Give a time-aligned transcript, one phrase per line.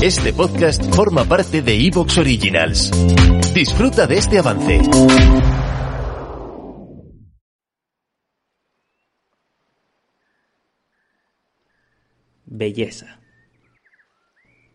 [0.00, 2.92] Este podcast forma parte de Evox Originals.
[3.52, 4.80] Disfruta de este avance.
[12.46, 13.20] Belleza.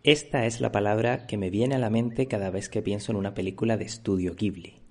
[0.03, 3.17] Esta es la palabra que me viene a la mente cada vez que pienso en
[3.17, 4.81] una película de estudio Ghibli.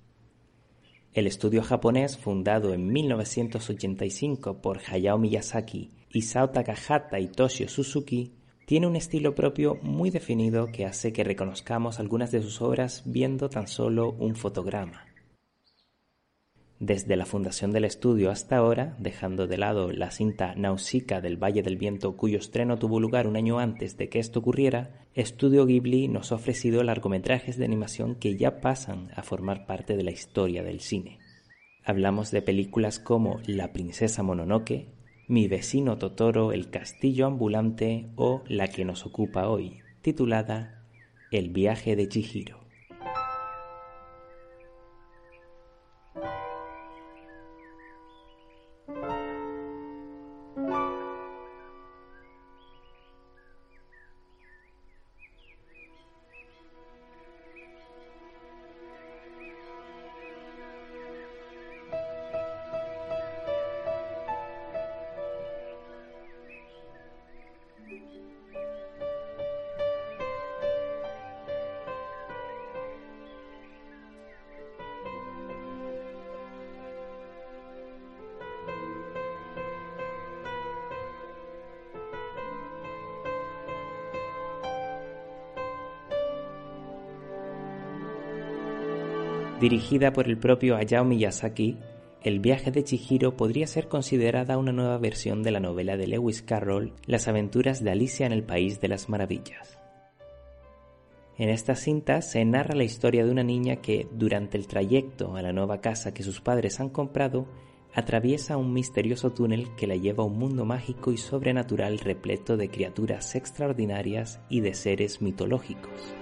[1.13, 8.33] El estudio japonés, fundado en 1985 por Hayao Miyazaki, Isao Takahata y Toshio Suzuki,
[8.73, 13.47] tiene un estilo propio muy definido que hace que reconozcamos algunas de sus obras viendo
[13.47, 15.05] tan solo un fotograma.
[16.79, 21.61] Desde la fundación del estudio hasta ahora, dejando de lado la cinta Nausicaa del Valle
[21.61, 26.07] del Viento cuyo estreno tuvo lugar un año antes de que esto ocurriera, Estudio Ghibli
[26.07, 30.63] nos ha ofrecido largometrajes de animación que ya pasan a formar parte de la historia
[30.63, 31.19] del cine.
[31.85, 34.87] Hablamos de películas como La princesa Mononoke,
[35.25, 40.83] Mi vecino Totoro, El castillo ambulante o la que nos ocupa hoy, titulada
[41.31, 42.62] El viaje de Chihiro.
[89.59, 91.77] Dirigida por el propio Hayao Miyazaki,
[92.21, 96.41] El viaje de Chihiro podría ser considerada una nueva versión de la novela de Lewis
[96.41, 99.79] Carroll, Las aventuras de Alicia en el País de las Maravillas.
[101.37, 105.41] En esta cinta se narra la historia de una niña que, durante el trayecto a
[105.41, 107.47] la nueva casa que sus padres han comprado,
[107.93, 112.69] atraviesa un misterioso túnel que la lleva a un mundo mágico y sobrenatural repleto de
[112.69, 116.15] criaturas extraordinarias y de seres mitológicos.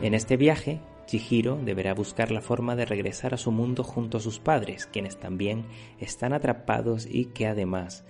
[0.00, 4.20] En este viaje, Chihiro deberá buscar la forma de regresar a su mundo junto a
[4.20, 5.64] sus padres, quienes también
[5.98, 8.04] están atrapados y que además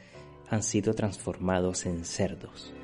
[0.50, 2.74] han sido transformados en cerdos.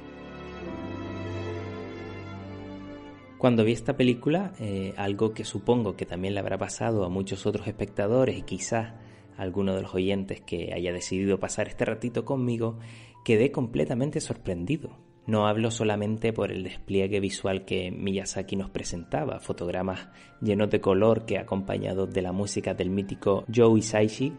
[3.37, 7.45] Cuando vi esta película, eh, algo que supongo que también le habrá pasado a muchos
[7.45, 8.95] otros espectadores y quizás
[9.37, 12.79] a alguno de los oyentes que haya decidido pasar este ratito conmigo,
[13.23, 14.97] quedé completamente sorprendido.
[15.27, 20.09] No hablo solamente por el despliegue visual que Miyazaki nos presentaba, fotogramas
[20.43, 24.35] llenos de color que acompañados de la música del mítico Joe Hisaishi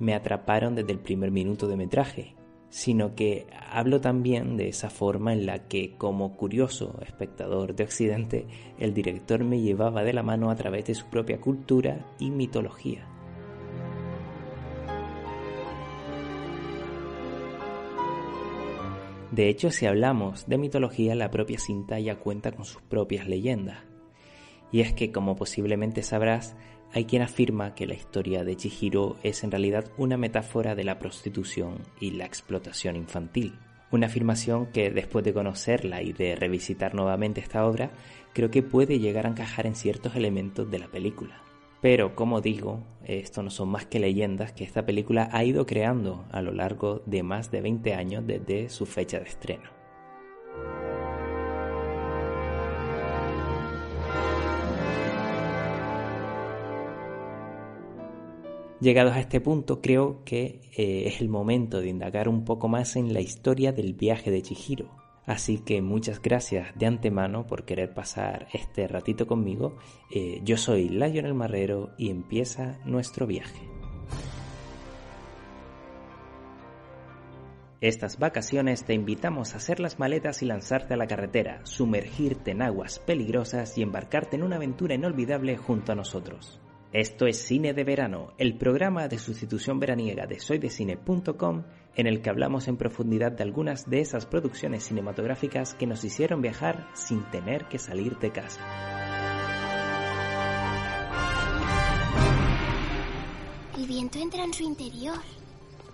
[0.00, 2.34] me atraparon desde el primer minuto de metraje,
[2.68, 8.46] sino que hablo también de esa forma en la que como curioso espectador de Occidente
[8.78, 13.06] el director me llevaba de la mano a través de su propia cultura y mitología.
[19.36, 23.84] De hecho, si hablamos de mitología, la propia cinta ya cuenta con sus propias leyendas.
[24.72, 26.56] Y es que, como posiblemente sabrás,
[26.94, 30.98] hay quien afirma que la historia de Chihiro es en realidad una metáfora de la
[30.98, 33.58] prostitución y la explotación infantil.
[33.90, 37.90] Una afirmación que después de conocerla y de revisitar nuevamente esta obra,
[38.32, 41.45] creo que puede llegar a encajar en ciertos elementos de la película.
[41.80, 46.24] Pero, como digo, esto no son más que leyendas que esta película ha ido creando
[46.30, 49.76] a lo largo de más de 20 años desde su fecha de estreno.
[58.80, 62.96] Llegados a este punto, creo que eh, es el momento de indagar un poco más
[62.96, 64.90] en la historia del viaje de Chihiro,
[65.26, 69.76] Así que muchas gracias de antemano por querer pasar este ratito conmigo.
[70.10, 73.68] Eh, yo soy Lionel Marrero y empieza nuestro viaje.
[77.80, 82.62] Estas vacaciones te invitamos a hacer las maletas y lanzarte a la carretera, sumergirte en
[82.62, 86.60] aguas peligrosas y embarcarte en una aventura inolvidable junto a nosotros.
[86.96, 91.64] Esto es Cine de Verano, el programa de sustitución veraniega de soydecine.com
[91.94, 96.40] en el que hablamos en profundidad de algunas de esas producciones cinematográficas que nos hicieron
[96.40, 98.62] viajar sin tener que salir de casa.
[103.76, 105.20] El viento entra en su interior.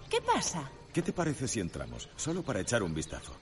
[0.09, 0.71] ¿Qué pasa?
[0.95, 2.09] ¿Qué te parece si entramos?
[2.15, 3.33] Solo para echar un vistazo.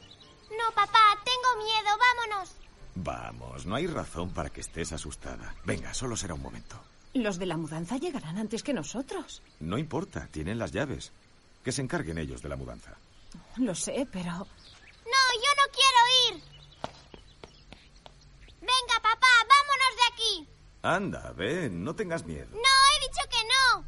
[0.49, 2.57] No, papá, tengo miedo, vámonos.
[2.95, 5.55] Vamos, no hay razón para que estés asustada.
[5.67, 6.81] Venga, solo será un momento.
[7.13, 9.43] Los de la mudanza llegarán antes que nosotros.
[9.59, 11.13] No importa, tienen las llaves.
[11.65, 12.97] Que se encarguen ellos de la mudanza.
[13.57, 14.31] Lo sé, pero...
[14.31, 16.43] No, yo no quiero ir.
[18.61, 20.49] Venga, papá, vámonos de aquí.
[20.83, 22.49] Anda, ven, no tengas miedo.
[22.53, 23.85] No, he dicho que no.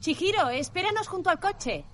[0.00, 1.84] Chihiro, espéranos junto al coche.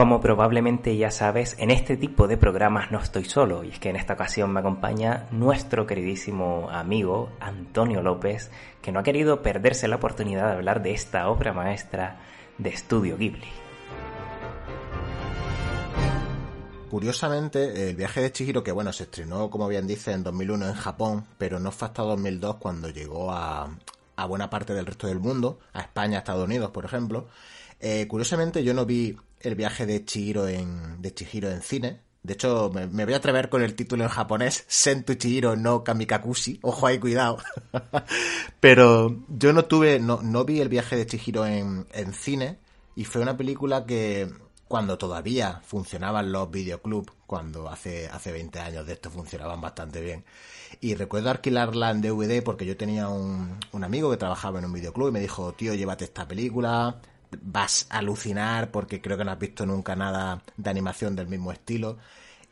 [0.00, 3.90] Como probablemente ya sabes, en este tipo de programas no estoy solo, y es que
[3.90, 8.50] en esta ocasión me acompaña nuestro queridísimo amigo Antonio López,
[8.80, 12.16] que no ha querido perderse la oportunidad de hablar de esta obra maestra
[12.56, 13.50] de Estudio Ghibli.
[16.90, 20.74] Curiosamente, el viaje de Chihiro, que bueno, se estrenó, como bien dice, en 2001 en
[20.76, 23.68] Japón, pero no fue hasta 2002 cuando llegó a,
[24.16, 27.26] a buena parte del resto del mundo, a España, a Estados Unidos, por ejemplo.
[27.80, 32.00] Eh, curiosamente, yo no vi el viaje de Chihiro en, de Chihiro en cine.
[32.22, 36.60] De hecho, me, voy a atrever con el título en japonés, Sentu Chihiro no Kamikakushi.
[36.62, 37.38] Ojo ahí, cuidado.
[38.60, 42.58] Pero yo no tuve, no, no vi el viaje de Chihiro en, en cine
[42.94, 44.30] y fue una película que
[44.68, 50.24] cuando todavía funcionaban los videoclubs, cuando hace, hace 20 años de esto funcionaban bastante bien.
[50.80, 54.72] Y recuerdo alquilarla en DVD porque yo tenía un, un amigo que trabajaba en un
[54.72, 57.00] videoclub y me dijo, tío, llévate esta película,
[57.42, 61.52] vas a alucinar porque creo que no has visto nunca nada de animación del mismo
[61.52, 61.98] estilo.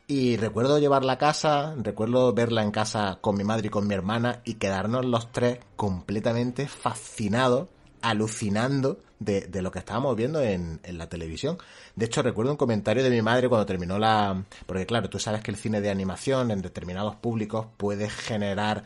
[0.06, 3.94] Y recuerdo llevarla a casa, recuerdo verla en casa con mi madre y con mi
[3.94, 7.69] hermana y quedarnos los tres completamente fascinados,
[8.00, 11.58] alucinando de, de lo que estábamos viendo en, en, la televisión.
[11.94, 14.44] De hecho, recuerdo un comentario de mi madre cuando terminó la...
[14.64, 18.84] Porque claro, tú sabes que el cine de animación en determinados públicos puede generar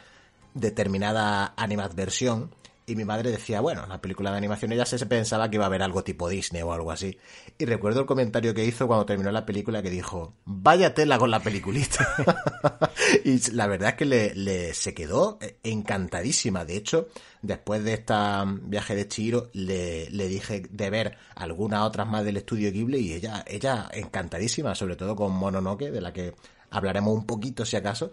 [0.55, 2.51] determinada animadversión
[2.87, 5.69] y mi madre decía, bueno, la película de animación ella se pensaba que iba a
[5.69, 7.17] haber algo tipo Disney o algo así.
[7.59, 11.31] Y recuerdo el comentario que hizo cuando terminó la película que dijo, vaya tela con
[11.31, 12.07] la peliculita.
[13.25, 16.65] y la verdad es que le, le, se quedó encantadísima.
[16.65, 17.09] De hecho,
[17.41, 18.15] después de este
[18.63, 23.13] viaje de Chihiro, le, le dije de ver algunas otras más del estudio Ghibli y
[23.15, 26.35] ella, ella encantadísima, sobre todo con Mononoke, de la que
[26.71, 28.13] hablaremos un poquito si acaso.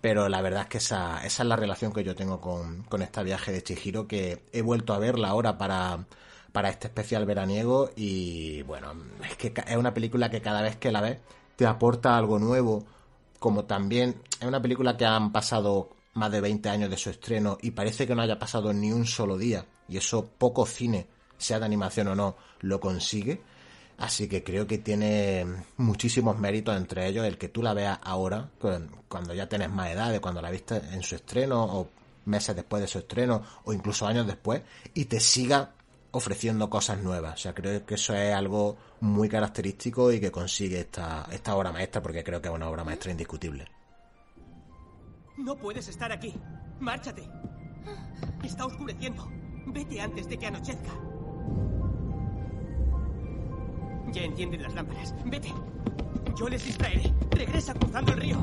[0.00, 3.02] Pero la verdad es que esa, esa es la relación que yo tengo con, con
[3.02, 6.06] este viaje de Chihiro, que he vuelto a verla ahora para,
[6.52, 8.92] para este especial veraniego y bueno,
[9.28, 11.18] es que es una película que cada vez que la ves
[11.56, 12.84] te aporta algo nuevo,
[13.38, 17.58] como también es una película que han pasado más de 20 años de su estreno
[17.60, 21.06] y parece que no haya pasado ni un solo día y eso poco cine,
[21.36, 23.40] sea de animación o no, lo consigue.
[23.98, 25.44] Así que creo que tiene
[25.76, 28.48] muchísimos méritos, entre ellos el que tú la veas ahora,
[29.08, 31.88] cuando ya tienes más edad, de cuando la viste en su estreno, o
[32.24, 34.62] meses después de su estreno, o incluso años después,
[34.94, 35.72] y te siga
[36.12, 37.34] ofreciendo cosas nuevas.
[37.34, 41.72] O sea, creo que eso es algo muy característico y que consigue esta, esta obra
[41.72, 43.66] maestra, porque creo que es una obra maestra indiscutible.
[45.36, 46.34] No puedes estar aquí.
[46.78, 47.28] Márchate.
[48.44, 49.28] Está oscureciendo.
[49.66, 51.07] Vete antes de que anochezca.
[54.12, 55.14] Ya encienden las lámparas.
[55.24, 55.52] Vete.
[56.38, 57.12] Yo les distraeré.
[57.30, 58.38] Regresa cruzando el río.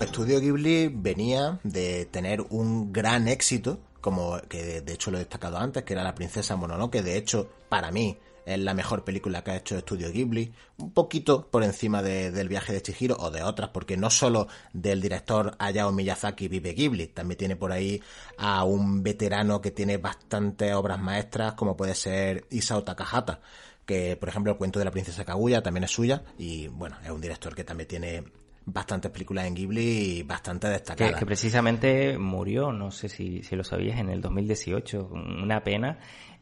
[0.00, 5.58] Estudio Ghibli venía de tener un gran éxito, como que de hecho lo he destacado
[5.58, 7.02] antes, que era La Princesa Mononoke.
[7.02, 8.16] De hecho, para mí
[8.48, 12.48] es la mejor película que ha hecho Estudio Ghibli, un poquito por encima de, del
[12.48, 17.08] viaje de Chihiro o de otras, porque no solo del director Hayao Miyazaki vive Ghibli,
[17.08, 18.02] también tiene por ahí
[18.38, 23.40] a un veterano que tiene bastantes obras maestras, como puede ser Isao Takahata,
[23.84, 27.10] que por ejemplo el cuento de la princesa Kaguya también es suya, y bueno, es
[27.10, 28.24] un director que también tiene
[28.72, 31.14] bastantes películas en Ghibli y bastante destacadas.
[31.14, 35.98] Que, que precisamente murió, no sé si, si, lo sabías, en el 2018, una pena.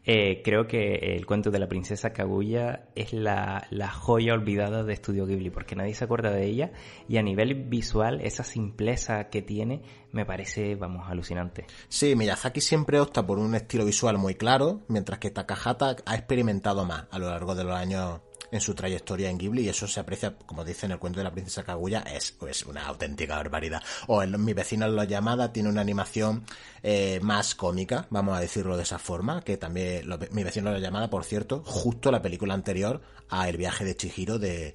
[0.09, 4.92] Eh, creo que el cuento de la princesa Kaguya es la, la, joya olvidada de
[4.92, 6.71] Estudio Ghibli, porque nadie se acuerda de ella
[7.09, 11.66] y a nivel visual esa simpleza que tiene me parece, vamos, alucinante.
[11.88, 16.85] Sí, Miyazaki siempre opta por un estilo visual muy claro, mientras que Takahata ha experimentado
[16.85, 20.00] más a lo largo de los años en su trayectoria en Ghibli y eso se
[20.00, 23.83] aprecia, como dice en el cuento de la princesa Kaguya, es pues una auténtica barbaridad.
[24.07, 26.45] O en Mi vecino la llamada tiene una animación
[26.83, 30.79] eh, más cómica, vamos a decirlo de esa forma, que también lo, Mi vecino la
[30.79, 34.75] llamada, por cierto, justo la película anterior a El viaje de Chihiro de,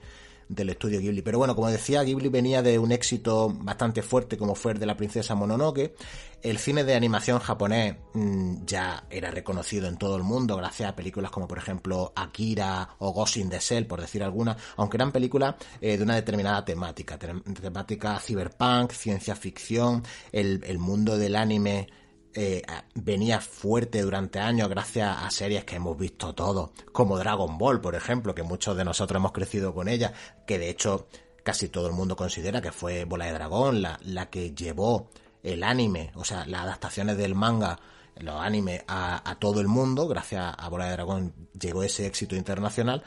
[0.52, 1.22] del estudio Ghibli.
[1.22, 4.86] Pero bueno, como decía, Ghibli venía de un éxito bastante fuerte como fue el de
[4.86, 5.96] la princesa Mononoke.
[6.42, 10.96] El cine de animación japonés mm, ya era reconocido en todo el mundo gracias a
[10.96, 15.12] películas como por ejemplo Akira o Ghost in the Shell, por decir alguna, aunque eran
[15.12, 21.88] películas eh, de una determinada temática, temática cyberpunk, ciencia ficción, el mundo del anime
[22.34, 22.62] eh,
[22.96, 27.96] venía fuerte durante años gracias a series que hemos visto todos, como Dragon Ball, por
[27.96, 30.14] ejemplo, que muchos de nosotros hemos crecido con ella,
[30.46, 31.08] que de hecho
[31.44, 35.10] casi todo el mundo considera que fue Bola de Dragón la, la que llevó
[35.44, 37.80] el anime, o sea, las adaptaciones del manga,
[38.18, 42.36] los animes a, a todo el mundo, gracias a Bola de Dragón llegó ese éxito
[42.36, 43.04] internacional,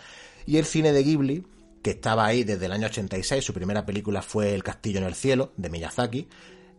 [0.46, 1.46] y el cine de Ghibli,
[1.82, 5.14] que estaba ahí desde el año 86, su primera película fue El Castillo en el
[5.14, 6.28] Cielo, de Miyazaki,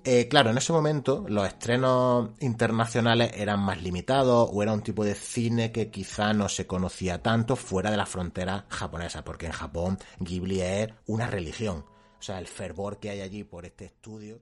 [0.06, 5.04] eh, claro, en ese momento los estrenos internacionales eran más limitados o era un tipo
[5.04, 9.52] de cine que quizá no se conocía tanto fuera de la frontera japonesa, porque en
[9.52, 11.86] Japón Ghibli es una religión.
[12.20, 14.42] O sea, el fervor que hay allí por este estudio.